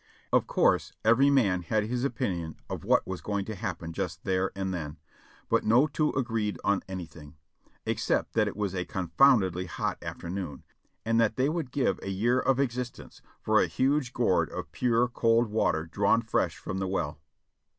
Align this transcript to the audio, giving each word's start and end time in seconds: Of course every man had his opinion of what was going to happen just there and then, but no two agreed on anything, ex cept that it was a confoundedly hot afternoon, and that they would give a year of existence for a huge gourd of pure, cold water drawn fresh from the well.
Of 0.33 0.47
course 0.47 0.93
every 1.05 1.29
man 1.29 1.61
had 1.61 1.83
his 1.83 2.03
opinion 2.03 2.55
of 2.71 2.83
what 2.83 3.05
was 3.05 3.21
going 3.21 3.45
to 3.45 3.53
happen 3.53 3.93
just 3.93 4.23
there 4.23 4.51
and 4.55 4.73
then, 4.73 4.97
but 5.47 5.63
no 5.63 5.85
two 5.85 6.09
agreed 6.13 6.57
on 6.63 6.81
anything, 6.89 7.35
ex 7.85 8.01
cept 8.01 8.33
that 8.33 8.47
it 8.47 8.55
was 8.57 8.73
a 8.73 8.83
confoundedly 8.83 9.67
hot 9.67 9.99
afternoon, 10.01 10.63
and 11.05 11.21
that 11.21 11.35
they 11.35 11.49
would 11.49 11.69
give 11.69 11.99
a 12.01 12.09
year 12.09 12.39
of 12.39 12.59
existence 12.59 13.21
for 13.43 13.61
a 13.61 13.67
huge 13.67 14.11
gourd 14.11 14.49
of 14.49 14.71
pure, 14.71 15.07
cold 15.07 15.51
water 15.51 15.85
drawn 15.85 16.23
fresh 16.23 16.57
from 16.57 16.79
the 16.79 16.87
well. 16.87 17.19